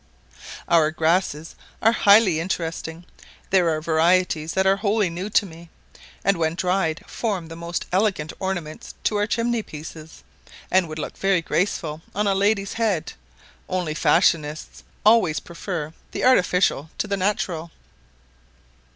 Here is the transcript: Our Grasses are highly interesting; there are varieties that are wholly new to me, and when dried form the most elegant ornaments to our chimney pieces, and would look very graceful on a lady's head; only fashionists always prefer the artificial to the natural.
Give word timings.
Our 0.67 0.89
Grasses 0.89 1.53
are 1.79 1.91
highly 1.91 2.39
interesting; 2.39 3.05
there 3.51 3.69
are 3.69 3.79
varieties 3.79 4.53
that 4.55 4.65
are 4.65 4.77
wholly 4.77 5.11
new 5.11 5.29
to 5.29 5.45
me, 5.45 5.69
and 6.25 6.37
when 6.37 6.55
dried 6.55 7.03
form 7.05 7.49
the 7.49 7.55
most 7.55 7.85
elegant 7.91 8.33
ornaments 8.39 8.95
to 9.03 9.17
our 9.17 9.27
chimney 9.27 9.61
pieces, 9.61 10.23
and 10.71 10.87
would 10.89 10.97
look 10.97 11.15
very 11.19 11.43
graceful 11.43 12.01
on 12.15 12.25
a 12.25 12.33
lady's 12.33 12.73
head; 12.73 13.13
only 13.69 13.93
fashionists 13.93 14.81
always 15.05 15.39
prefer 15.39 15.93
the 16.13 16.23
artificial 16.23 16.89
to 16.97 17.05
the 17.05 17.15
natural. 17.17 17.69